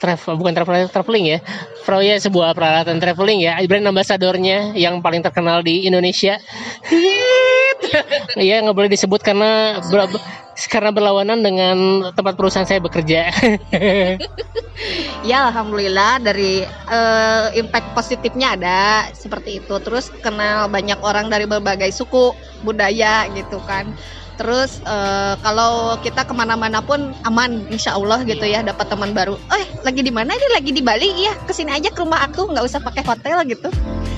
travel 0.00 0.40
bukan 0.40 0.56
travel 0.56 0.88
traveling 0.88 1.36
ya. 1.36 1.38
Pro 1.84 2.00
ya 2.00 2.16
sebuah 2.16 2.56
peralatan 2.56 2.96
traveling 2.96 3.44
ya. 3.44 3.60
Brand 3.68 3.92
ambasadornya 3.92 4.72
yang 4.72 5.04
paling 5.04 5.20
terkenal 5.20 5.60
di 5.60 5.84
Indonesia. 5.84 6.40
Iya 8.34 8.64
nggak 8.64 8.74
boleh 8.74 8.90
disebut 8.90 9.20
karena 9.20 9.78
ber, 9.92 10.08
karena 10.72 10.90
berlawanan 10.90 11.44
dengan 11.44 11.76
tempat 12.16 12.34
perusahaan 12.34 12.66
saya 12.66 12.80
bekerja. 12.80 13.28
ya 15.30 15.52
alhamdulillah 15.52 16.18
dari 16.24 16.64
eh, 16.66 17.46
impact 17.60 17.92
positifnya 17.92 18.56
ada 18.56 19.12
seperti 19.12 19.62
itu. 19.62 19.74
Terus 19.84 20.10
kenal 20.24 20.72
banyak 20.72 20.98
orang 21.04 21.28
dari 21.28 21.44
berbagai 21.44 21.92
suku 21.92 22.32
budaya 22.64 23.28
gitu 23.36 23.60
kan 23.68 23.92
terus 24.34 24.82
eh, 24.82 25.34
kalau 25.40 25.98
kita 26.02 26.26
ke 26.26 26.34
mana-mana 26.34 26.82
pun 26.82 27.14
aman 27.26 27.64
insya 27.70 27.94
Allah 27.94 28.22
gitu 28.26 28.42
ya 28.42 28.62
dapat 28.66 28.86
teman 28.90 29.14
baru 29.14 29.38
eh 29.54 29.66
lagi 29.86 30.02
di 30.02 30.10
mana 30.10 30.34
ini 30.34 30.48
lagi 30.54 30.70
di 30.74 30.82
Bali 30.82 31.08
iya 31.26 31.34
ke 31.46 31.52
sini 31.54 31.70
aja 31.70 31.90
ke 31.90 31.98
rumah 32.02 32.22
aku 32.26 32.50
nggak 32.50 32.64
usah 32.66 32.82
pakai 32.82 33.02
hotel 33.06 33.42
gitu 33.46 33.70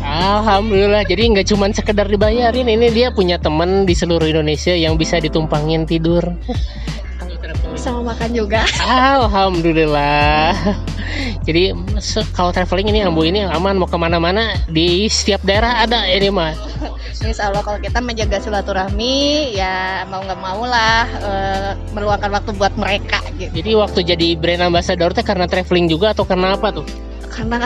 Alhamdulillah. 0.06 1.02
Jadi 1.02 1.34
nggak 1.34 1.46
cuma 1.50 1.66
sekedar 1.74 2.06
dibayarin, 2.06 2.70
ini 2.70 2.94
dia 2.94 3.10
punya 3.10 3.42
teman 3.42 3.82
di 3.82 3.90
seluruh 3.90 4.30
Indonesia 4.30 4.70
yang 4.70 4.94
bisa 4.94 5.18
ditumpangin 5.18 5.82
tidur. 5.82 6.22
Sama 7.76 8.12
makan 8.12 8.30
juga 8.32 8.64
Alhamdulillah. 9.20 10.56
Jadi 11.46 11.72
kalau 12.34 12.50
traveling 12.50 12.90
ini 12.90 13.00
Ambu 13.04 13.22
ini 13.22 13.44
aman 13.46 13.78
mau 13.78 13.86
ke 13.88 13.94
mana-mana 13.94 14.56
di 14.66 15.06
setiap 15.06 15.44
daerah 15.46 15.84
ada 15.84 16.08
ini 16.08 16.28
mah. 16.32 16.52
Insya 17.22 17.48
Allah 17.48 17.62
kalau 17.64 17.78
kita 17.80 17.98
menjaga 18.02 18.38
silaturahmi 18.38 19.56
ya 19.56 20.04
mau 20.10 20.20
nggak 20.20 20.40
mau 20.40 20.62
lah 20.68 21.04
eh, 21.22 21.70
meluangkan 21.96 22.30
waktu 22.30 22.50
buat 22.54 22.74
mereka 22.76 23.24
gitu 23.40 23.50
Jadi 23.56 23.70
waktu 23.72 24.00
jadi 24.04 24.28
brand 24.36 24.62
ambassador 24.68 25.10
teh 25.16 25.24
karena 25.24 25.48
traveling 25.48 25.88
juga 25.88 26.12
atau 26.12 26.28
karena 26.28 26.54
apa 26.54 26.70
tuh? 26.70 26.86
Karena 27.36 27.60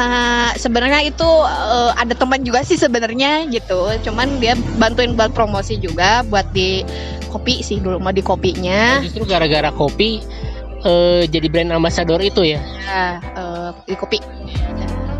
sebenarnya 0.58 1.06
itu 1.06 1.30
eh, 1.46 1.92
ada 1.94 2.14
teman 2.18 2.42
juga 2.42 2.66
sih 2.66 2.74
sebenarnya 2.74 3.46
gitu 3.54 3.86
cuman 4.10 4.42
dia 4.42 4.58
bantuin 4.82 5.14
buat 5.14 5.30
promosi 5.30 5.78
juga 5.78 6.26
buat 6.26 6.50
di 6.50 6.82
kopi 7.30 7.62
sih 7.62 7.78
dulu 7.78 8.02
mau 8.02 8.10
di 8.10 8.26
kopinya 8.26 8.98
Justru 9.06 9.30
gara-gara 9.30 9.70
kopi 9.70 10.18
eh, 10.82 11.22
jadi 11.30 11.46
brand 11.46 11.70
ambassador 11.70 12.18
itu 12.18 12.42
ya. 12.42 12.58
ya 12.84 13.22
eh, 13.22 13.70
di 13.86 13.94
kopi 13.94 14.18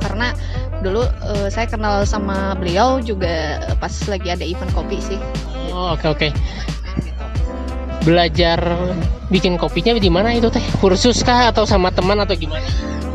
karena 0.03 0.35
dulu 0.83 1.07
eh, 1.07 1.49
saya 1.49 1.71
kenal 1.71 2.03
sama 2.03 2.59
beliau 2.59 2.99
juga 2.99 3.63
pas 3.79 3.93
lagi 4.11 4.35
ada 4.35 4.43
event 4.43 4.75
kopi 4.75 4.99
sih 4.99 5.21
Oh, 5.71 5.95
oke 5.95 6.07
oke. 6.11 6.29
Belajar 8.03 8.59
bikin 9.31 9.55
kopinya 9.61 9.95
di 9.97 10.11
mana 10.11 10.35
itu 10.35 10.51
teh? 10.51 10.63
Kursus 10.83 11.23
kah 11.23 11.53
atau 11.53 11.63
sama 11.69 11.95
teman 11.95 12.19
atau 12.19 12.35
gimana? 12.35 12.65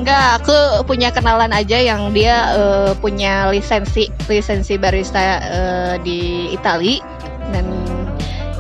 Enggak, 0.06 0.30
aku 0.38 0.86
punya 0.86 1.10
kenalan 1.10 1.50
aja 1.50 1.82
yang 1.82 2.14
dia 2.14 2.54
eh, 2.54 2.92
punya 3.02 3.50
lisensi 3.50 4.06
lisensi 4.30 4.78
barista 4.78 5.42
eh, 5.42 5.96
di 6.06 6.54
Itali 6.54 7.02
dan 7.50 7.66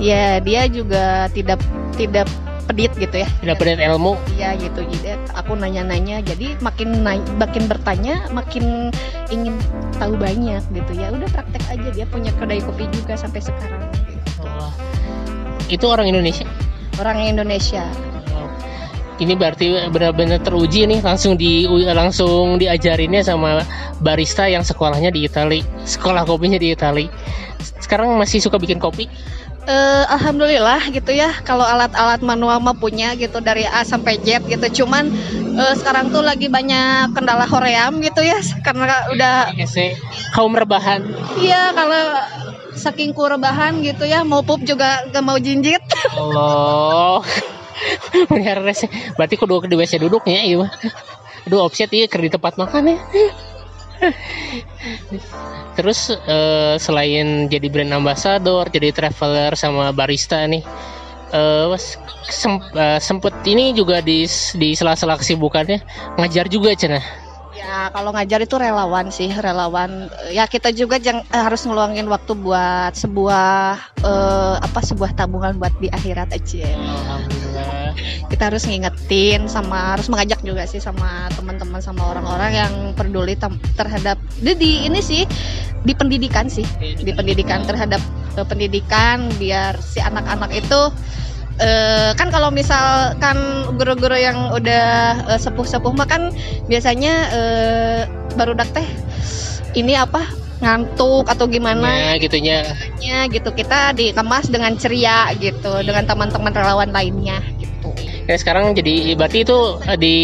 ya 0.02 0.42
dia 0.42 0.66
juga 0.66 1.30
tidak 1.30 1.62
tidak 2.02 2.25
pedit 2.66 2.92
gitu 2.98 3.22
ya. 3.22 3.30
Tidak 3.46 3.62
pengen 3.62 3.78
ilmu. 3.94 4.18
Iya 4.34 4.58
gitu. 4.58 4.90
Jadi 4.90 5.22
aku 5.38 5.54
nanya-nanya, 5.54 6.25
jadi 6.25 6.58
makin 6.66 7.06
naik, 7.06 7.22
makin 7.38 7.70
bertanya, 7.70 8.25
makin 8.34 8.90
ingin 9.30 9.54
tahu 10.02 10.18
banyak 10.18 10.66
gitu 10.74 10.92
ya. 10.98 11.14
Udah 11.14 11.30
praktek 11.30 11.62
aja 11.70 11.88
dia 11.94 12.10
punya 12.10 12.34
kedai 12.42 12.58
kopi 12.66 12.90
juga 12.90 13.14
sampai 13.22 13.46
sekarang. 13.46 13.86
Oh. 14.42 14.74
Itu 15.70 15.94
orang 15.94 16.10
Indonesia. 16.10 16.50
Orang 16.98 17.22
Indonesia. 17.22 17.86
Ini 19.15 19.34
berarti 19.39 19.72
benar-benar 19.95 20.43
teruji 20.43 20.84
nih 20.84 21.00
langsung 21.00 21.39
di 21.39 21.63
langsung 21.88 22.60
diajarinnya 22.60 23.24
sama 23.24 23.63
barista 24.03 24.43
yang 24.51 24.67
sekolahnya 24.67 25.07
di 25.07 25.24
Itali, 25.24 25.63
sekolah 25.88 26.27
kopinya 26.27 26.60
di 26.60 26.75
Itali. 26.75 27.07
Sekarang 27.79 28.12
masih 28.19 28.43
suka 28.43 28.60
bikin 28.60 28.75
kopi? 28.75 29.07
Eh, 29.65 30.05
alhamdulillah 30.13 30.93
gitu 30.93 31.10
ya 31.10 31.34
kalau 31.41 31.65
alat-alat 31.65 32.22
manual 32.22 32.62
mah 32.62 32.77
punya 32.77 33.17
gitu 33.17 33.41
dari 33.41 33.65
A 33.65 33.81
sampai 33.81 34.22
Z 34.22 34.45
gitu 34.45 34.86
cuman 34.86 35.10
eh, 35.57 35.74
sekarang 35.74 36.13
tuh 36.13 36.22
lagi 36.22 36.45
banyak 36.53 37.17
kendala 37.17 37.50
hoream 37.50 37.98
gitu 37.98 38.22
ya 38.22 38.38
karena 38.65 39.10
udah 39.10 39.57
Ese 39.57 39.98
kaum 40.38 40.53
rebahan. 40.53 41.01
iya 41.41 41.74
kalau 41.74 41.98
saking 42.77 43.10
kurebahan 43.17 43.81
gitu 43.81 44.05
ya 44.05 44.22
mau 44.22 44.45
pup 44.45 44.62
juga 44.62 45.01
gak 45.10 45.24
mau 45.25 45.41
jinjit 45.41 45.81
Allah. 46.13 47.25
Melihara 48.32 48.62
rese. 48.63 48.88
Berarti 49.20 49.36
kudu 49.36 49.65
di 49.67 49.75
WC 49.75 50.00
duduknya 50.00 50.41
iya 50.44 50.55
mah. 50.63 50.72
Aduh 51.46 51.65
offset 51.65 51.91
iya 51.94 52.10
keur 52.10 52.24
di 52.25 52.32
tempat 52.32 52.55
makan 52.58 52.96
ya. 52.96 52.98
Terus 55.75 56.12
eh, 56.13 56.75
selain 56.79 57.51
jadi 57.51 57.67
brand 57.67 57.91
ambassador, 58.00 58.67
jadi 58.72 58.96
traveler 58.96 59.55
sama 59.60 59.91
barista 59.91 60.39
nih, 60.48 60.63
eh 61.32 61.67
sem- 62.32 62.63
eh, 62.75 63.00
sempet 63.00 63.34
ini 63.44 63.75
juga 63.75 64.00
di 64.00 64.24
di 64.55 64.70
sela-sela 64.72 65.20
kesibukannya 65.20 65.79
ngajar 66.20 66.48
juga 66.48 66.72
cina. 66.75 67.00
ya 67.55 67.88
kalau 67.88 68.12
ngajar 68.12 68.44
itu 68.44 68.60
relawan 68.60 69.08
sih 69.15 69.32
relawan 69.32 70.12
ya 70.27 70.44
kita 70.44 70.75
juga 70.75 71.00
jang, 71.00 71.24
eh, 71.32 71.39
harus 71.39 71.63
ngeluangin 71.63 72.03
waktu 72.12 72.36
buat 72.36 72.91
sebuah 73.00 73.79
eh, 74.03 74.55
apa 74.60 74.79
sebuah 74.84 75.15
tabungan 75.15 75.55
buat 75.55 75.72
di 75.79 75.88
akhirat 75.88 76.36
aja 76.36 76.67
Alhamdulillah. 76.75 77.45
Kita 78.30 78.52
harus 78.52 78.64
ngingetin 78.68 79.48
sama 79.48 79.96
harus 79.98 80.08
mengajak 80.12 80.40
juga 80.42 80.66
sih 80.68 80.80
sama 80.82 81.28
teman-teman 81.34 81.80
sama 81.80 82.16
orang-orang 82.16 82.52
yang 82.56 82.74
peduli 82.94 83.36
terhadap 83.78 84.18
di, 84.40 84.52
di 84.56 84.72
ini 84.88 85.00
sih 85.00 85.24
di 85.86 85.94
pendidikan 85.94 86.50
sih 86.50 86.66
di 86.82 87.12
pendidikan 87.14 87.64
terhadap 87.64 88.02
eh, 88.36 88.46
pendidikan 88.46 89.30
biar 89.38 89.78
si 89.80 90.02
anak-anak 90.02 90.52
itu 90.56 90.82
Eh, 91.56 92.12
kan 92.20 92.28
kalau 92.36 92.52
misalkan 92.52 93.40
guru-guru 93.80 94.20
yang 94.20 94.52
udah 94.52 94.88
eh, 95.32 95.40
sepuh-sepuh 95.40 95.96
mah 95.96 96.04
kan 96.04 96.28
biasanya 96.68 97.14
eh, 97.32 98.00
baru 98.36 98.60
dak 98.60 98.75
teh 98.75 98.84
ini 99.80 99.96
apa 99.96 100.20
ngantuk 100.60 101.32
atau 101.32 101.48
gimana 101.48 102.12
Nah, 102.12 102.16
gitunya. 102.20 102.64
ya 103.00 103.28
gitu 103.32 103.56
kita 103.56 103.96
dikemas 103.96 104.52
dengan 104.52 104.75
ceria 104.75 105.32
gitu 105.40 105.80
dengan 105.88 106.04
teman-teman 106.04 106.52
relawan 106.52 106.92
lainnya 106.92 107.40
Ya, 108.25 108.41
sekarang 108.41 108.74
jadi 108.74 109.13
berarti 109.13 109.46
itu 109.46 109.77
eh, 109.86 109.98
di 110.01 110.15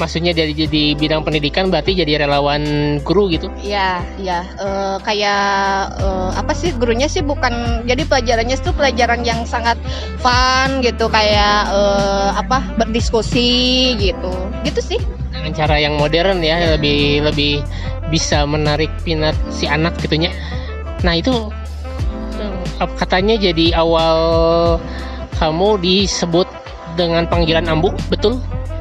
maksudnya 0.00 0.32
dari 0.32 0.56
di 0.56 0.96
bidang 0.96 1.20
pendidikan 1.20 1.68
berarti 1.68 1.92
jadi 1.92 2.24
relawan 2.24 2.64
guru 3.04 3.28
gitu. 3.28 3.52
Iya, 3.60 4.00
iya. 4.16 4.48
Eh, 4.56 4.96
kayak 5.04 5.44
eh, 6.00 6.30
apa 6.40 6.56
sih 6.56 6.72
gurunya 6.72 7.04
sih 7.04 7.20
bukan 7.20 7.84
jadi 7.84 8.08
pelajarannya 8.08 8.56
itu 8.56 8.72
pelajaran 8.72 9.20
yang 9.28 9.44
sangat 9.44 9.76
fun 10.24 10.80
gitu 10.80 11.12
kayak 11.12 11.68
eh, 11.68 12.28
apa 12.32 12.64
berdiskusi 12.80 13.92
gitu. 14.00 14.32
Gitu 14.64 14.80
sih. 14.80 15.00
Dengan 15.28 15.52
cara 15.52 15.76
yang 15.76 16.00
modern 16.00 16.40
ya, 16.40 16.80
lebih 16.80 17.28
lebih 17.28 17.60
bisa 18.08 18.48
menarik 18.48 18.88
minat 19.04 19.36
si 19.52 19.68
anak 19.68 20.00
gitunya. 20.00 20.32
Nah, 21.04 21.12
itu 21.12 21.52
katanya 22.96 23.36
jadi 23.36 23.76
awal 23.76 24.16
kamu 25.36 25.80
disebut 25.80 26.48
dengan 26.98 27.26
panggilan 27.26 27.66
ambu, 27.68 27.92
betul? 28.08 28.40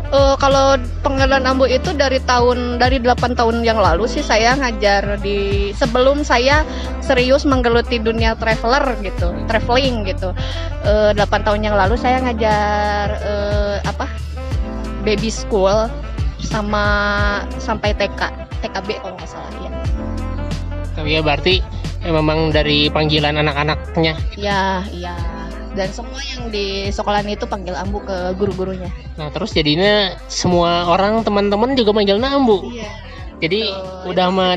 Eh, 0.09 0.35
kalau 0.41 0.73
pengadilan 1.05 1.45
ambu 1.45 1.69
itu 1.69 1.93
dari 1.93 2.17
tahun 2.25 2.81
dari 2.81 2.97
8 2.97 3.37
tahun 3.37 3.61
yang 3.61 3.77
lalu 3.77 4.09
sih 4.09 4.25
saya 4.25 4.57
ngajar 4.57 5.21
di 5.21 5.69
sebelum 5.77 6.25
saya 6.25 6.65
serius 7.05 7.45
menggeluti 7.45 8.01
dunia 8.01 8.33
traveler 8.33 8.97
gitu, 9.05 9.29
traveling 9.45 10.09
gitu. 10.09 10.33
Eh, 10.81 11.13
8 11.13 11.45
tahun 11.45 11.61
yang 11.61 11.77
lalu 11.77 11.93
saya 11.93 12.25
ngajar 12.25 13.05
eh, 13.21 13.77
apa? 13.85 14.09
baby 14.99 15.31
school 15.31 15.87
sama 16.43 16.83
sampai 17.55 17.95
TK, 17.95 18.19
TKB 18.65 18.99
kalau 18.99 19.15
nggak 19.15 19.29
salah 19.29 19.53
ya. 19.63 19.71
Tapi 20.97 21.09
ya 21.15 21.21
berarti 21.23 21.55
ya 22.01 22.11
memang 22.11 22.49
dari 22.49 22.91
panggilan 22.91 23.39
anak-anaknya. 23.39 24.17
Ya, 24.35 24.83
iya. 24.91 25.38
Dan 25.79 25.95
semua 25.95 26.19
yang 26.19 26.51
di 26.51 26.91
sekolahan 26.91 27.23
itu 27.31 27.47
panggil 27.47 27.71
ambu 27.71 28.03
ke 28.03 28.35
guru-gurunya. 28.35 28.91
Nah, 29.15 29.31
terus 29.31 29.55
jadinya 29.55 30.11
semua 30.27 30.91
orang 30.91 31.23
teman-teman 31.23 31.71
juga 31.79 31.95
manggilnya 31.95 32.35
ambu. 32.35 32.67
Iya. 32.75 33.08
Jadi 33.39 33.61
udah 34.03 34.27
mah 34.31 34.51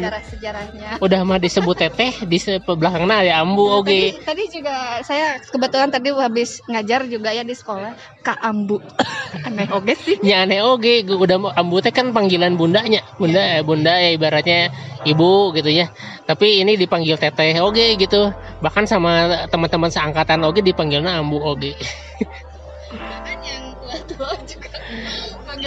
udah 0.98 1.20
mah 1.22 1.38
disebut 1.38 1.76
teteh 1.86 2.12
di 2.26 2.38
belakangnya 2.62 3.16
ada 3.22 3.32
ambu 3.46 3.62
Nah, 3.62 3.78
oke. 3.80 3.94
Tadi, 3.94 4.26
tadi 4.26 4.44
juga 4.50 4.74
saya 5.06 5.38
kebetulan 5.38 5.88
tadi 5.88 6.08
habis 6.12 6.60
ngajar 6.66 7.06
juga 7.06 7.30
ya 7.30 7.46
di 7.46 7.54
sekolah 7.54 7.94
Kak 8.26 8.42
Ambu. 8.42 8.82
Aneh 9.46 9.70
oke 9.70 9.94
sih. 9.96 10.18
Ya 10.20 10.44
aneh 10.44 10.60
oke, 10.60 11.06
gue 11.06 11.16
udah 11.16 11.54
ambu 11.56 11.80
teh 11.80 11.94
kan 11.94 12.10
panggilan 12.12 12.58
bundanya, 12.58 13.00
bunda 13.16 13.62
bunda 13.64 13.96
ya 13.96 14.10
ibaratnya 14.12 14.68
ibu 15.06 15.54
gitu 15.56 15.70
ya. 15.72 15.88
Tapi 16.26 16.60
ini 16.60 16.76
dipanggil 16.76 17.16
teteh 17.16 17.56
oke 17.62 17.96
gitu. 17.96 18.34
Bahkan 18.60 18.84
sama 18.90 19.46
teman-teman 19.48 19.88
seangkatan 19.88 20.42
oke 20.44 20.60
dipanggilnya 20.60 21.22
ambu 21.22 21.38
oke. 21.40 21.72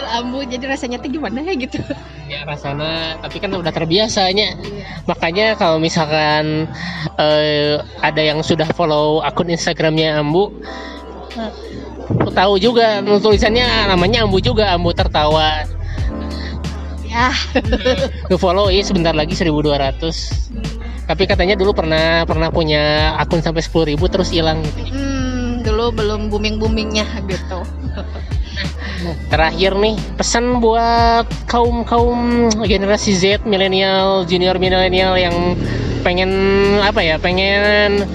Ambu 0.06 0.46
jadi 0.46 0.66
rasanya 0.70 1.02
tuh 1.02 1.10
gimana 1.10 1.42
ya 1.42 1.54
gitu. 1.58 1.82
Ya 2.26 2.42
rasanya, 2.46 3.22
tapi 3.22 3.38
kan 3.38 3.54
udah 3.54 3.70
terbiasanya. 3.70 4.58
Makanya 5.06 5.58
kalau 5.58 5.78
misalkan 5.78 6.66
eh, 7.18 7.78
ada 8.02 8.22
yang 8.22 8.42
sudah 8.42 8.66
follow 8.74 9.22
akun 9.22 9.54
Instagramnya 9.54 10.22
Ambu, 10.22 10.50
eh, 11.38 11.52
tahu 12.34 12.58
juga 12.58 13.02
tulisannya 13.06 13.90
namanya 13.90 14.26
Ambu 14.26 14.42
juga, 14.42 14.74
Ambu 14.74 14.94
tertawa. 14.94 15.66
Ya. 17.06 17.32
Nge 18.28 18.38
follow 18.42 18.68
ya 18.74 18.82
sebentar 18.84 19.14
lagi 19.14 19.38
1200. 19.38 21.06
Tapi 21.06 21.24
katanya 21.30 21.54
dulu 21.54 21.78
pernah 21.78 22.26
pernah 22.26 22.50
punya 22.50 23.14
akun 23.22 23.46
sampai 23.46 23.62
10.000 23.62 24.02
terus 24.10 24.34
hilang 24.34 24.66
gitu. 24.66 24.90
Hmm, 24.90 25.62
dulu 25.62 25.94
belum 25.94 26.34
booming-boomingnya 26.34 27.06
gitu. 27.30 27.85
Terakhir 29.30 29.78
nih 29.78 29.96
pesan 30.18 30.60
buat 30.64 31.26
kaum 31.46 31.86
kaum 31.86 32.50
generasi 32.66 33.14
Z, 33.14 33.46
milenial, 33.46 34.26
junior 34.26 34.58
milenial 34.58 35.16
yang 35.20 35.58
pengen 36.02 36.32
apa 36.82 37.02
ya, 37.02 37.16
pengen 37.18 38.06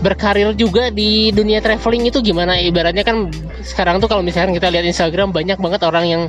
berkarir 0.00 0.56
juga 0.56 0.88
di 0.88 1.28
dunia 1.32 1.60
traveling 1.60 2.08
itu 2.08 2.24
gimana? 2.24 2.56
Ibaratnya 2.56 3.04
kan 3.04 3.28
sekarang 3.60 4.00
tuh 4.00 4.08
kalau 4.08 4.24
misalkan 4.24 4.56
kita 4.56 4.72
lihat 4.72 4.84
Instagram 4.88 5.32
banyak 5.32 5.60
banget 5.60 5.80
orang 5.84 6.04
yang 6.08 6.22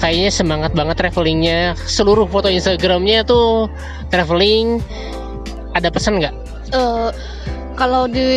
kayaknya 0.00 0.32
semangat 0.32 0.72
banget 0.72 0.96
travelingnya. 0.96 1.76
Seluruh 1.76 2.24
foto 2.24 2.48
Instagramnya 2.48 3.22
tuh 3.28 3.68
traveling. 4.08 4.80
Ada 5.76 5.92
pesan 5.92 6.18
nggak? 6.18 6.34
Eh, 6.74 7.08
kalau 7.80 8.04
di 8.04 8.28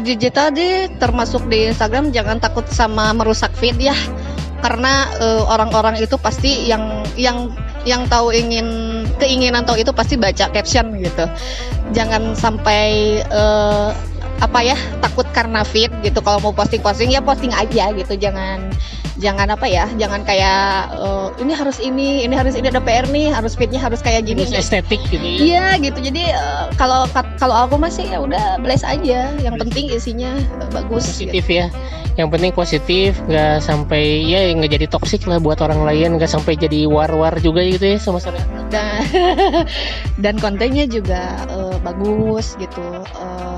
digital 0.00 0.48
di 0.48 0.88
termasuk 0.96 1.44
di 1.52 1.68
Instagram 1.68 2.08
jangan 2.08 2.40
takut 2.40 2.64
sama 2.72 3.12
merusak 3.12 3.52
feed 3.60 3.76
ya. 3.76 3.92
Karena 4.64 5.12
eh, 5.20 5.44
orang-orang 5.44 6.00
itu 6.00 6.16
pasti 6.16 6.64
yang 6.64 7.04
yang 7.20 7.52
yang 7.84 8.08
tahu 8.08 8.32
ingin 8.32 8.64
keinginan 9.20 9.68
tahu 9.68 9.76
itu 9.76 9.92
pasti 9.92 10.16
baca 10.16 10.48
caption 10.48 10.96
gitu. 10.96 11.28
Jangan 11.92 12.32
sampai 12.32 13.20
eh, 13.20 13.90
apa 14.42 14.58
ya 14.66 14.76
takut 14.98 15.24
karena 15.30 15.62
feed 15.62 15.94
gitu 16.02 16.18
kalau 16.18 16.42
mau 16.42 16.50
posting 16.50 16.82
posting 16.82 17.14
ya 17.14 17.22
posting 17.22 17.54
aja 17.54 17.94
gitu 17.94 18.18
jangan 18.18 18.74
jangan 19.22 19.54
apa 19.54 19.70
ya 19.70 19.86
jangan 20.00 20.26
kayak 20.26 20.90
eh, 20.98 21.28
ini 21.46 21.52
harus 21.54 21.78
ini 21.78 22.26
ini 22.26 22.34
harus 22.34 22.58
ini 22.58 22.66
ada 22.66 22.82
PR 22.82 23.06
nih 23.06 23.30
harus 23.30 23.54
feednya 23.54 23.78
harus 23.78 24.02
kayak 24.02 24.26
gini 24.26 24.42
Harus 24.42 24.66
estetik 24.66 24.98
gitu 25.12 25.22
ya. 25.22 25.38
Iya 25.38 25.66
gitu. 25.84 25.98
Jadi 26.10 26.22
eh, 26.32 26.64
kalau 26.74 27.04
kalau 27.36 27.54
aku 27.68 27.76
masih 27.76 28.08
ya 28.08 28.18
udah 28.18 28.58
bless 28.58 28.82
aja. 28.82 29.30
Yang 29.38 29.54
penting 29.68 29.84
isinya 29.92 30.32
bagus. 30.72 31.06
positif 31.12 31.46
ya 31.46 31.68
yang 32.20 32.28
penting 32.28 32.52
positif 32.52 33.16
nggak 33.24 33.64
sampai 33.64 34.20
ya 34.28 34.52
nggak 34.52 34.76
jadi 34.76 34.86
toksik 34.92 35.24
lah 35.24 35.40
buat 35.40 35.64
orang 35.64 35.80
lain 35.80 36.20
nggak 36.20 36.28
sampai 36.28 36.60
jadi 36.60 36.84
war-war 36.84 37.32
juga 37.40 37.64
gitu 37.64 37.96
ya 37.96 37.96
sama 37.96 38.20
sama 38.20 38.36
Dan 38.68 39.00
dan 40.24 40.34
kontennya 40.36 40.84
juga 40.84 41.40
eh, 41.48 41.76
bagus 41.80 42.56
gitu. 42.60 42.84
Buat 42.84 43.51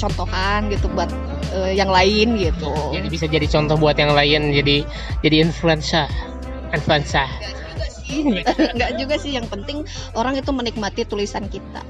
percontohan 0.00 0.72
gitu 0.72 0.88
buat 0.96 1.12
eh, 1.52 1.76
yang 1.76 1.92
lain 1.92 2.40
gitu. 2.40 2.72
jadi 2.88 3.08
bisa 3.12 3.28
jadi 3.28 3.44
contoh 3.44 3.76
buat 3.76 4.00
yang 4.00 4.16
lain 4.16 4.56
jadi 4.56 4.80
jadi 5.20 5.44
influencer 5.44 6.08
influencer 6.72 7.28
Enggak 8.10 8.90
juga 9.00 9.14
sih 9.20 9.36
yang 9.36 9.44
penting 9.44 9.84
orang 10.16 10.40
itu 10.40 10.48
menikmati 10.50 11.04
tulisan 11.04 11.44
kita. 11.52 11.84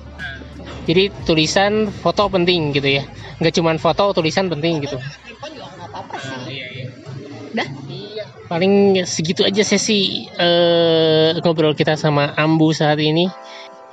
jadi 0.90 1.14
tulisan 1.23 1.87
foto 2.03 2.27
penting 2.27 2.75
gitu 2.75 2.99
ya 2.99 3.07
nggak 3.38 3.55
cuman 3.55 3.79
foto 3.79 4.11
tulisan 4.11 4.51
penting 4.51 4.83
gitu 4.83 4.99
apa-apa 5.79 6.16
sih. 6.18 6.59
iya 6.59 6.66
iya 6.75 6.87
Dah. 7.51 7.66
paling 8.51 9.03
segitu 9.07 9.46
aja 9.46 9.62
sesi 9.62 10.27
eh, 10.35 11.35
ngobrol 11.42 11.79
kita 11.79 11.94
sama 11.94 12.35
Ambu 12.35 12.75
saat 12.75 12.99
ini 12.99 13.31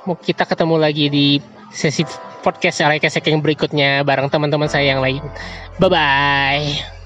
mau 0.06 0.18
kita 0.18 0.42
ketemu 0.46 0.76
lagi 0.78 1.06
di 1.06 1.26
sesi 1.70 2.27
podcast 2.42 2.82
Alay 2.84 3.02
Kesek 3.02 3.26
yang 3.28 3.42
berikutnya 3.42 4.02
bareng 4.06 4.30
teman-teman 4.30 4.70
saya 4.70 4.94
yang 4.94 5.02
lain. 5.02 5.22
Bye 5.78 5.90
bye 5.90 6.97